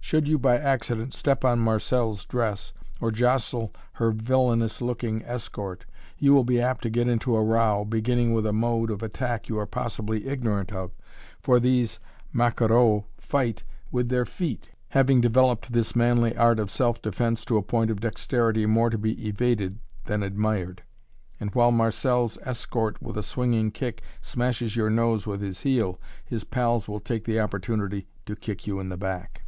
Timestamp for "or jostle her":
3.00-4.12